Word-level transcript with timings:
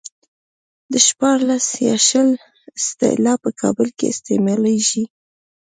د 0.91 0.93
شپاړس 1.07 1.67
يا 1.87 1.95
شل 2.07 2.29
اصطلاح 2.79 3.37
په 3.43 3.49
کابل 3.61 3.87
کې 3.97 4.05
استعمالېږي. 4.13 5.03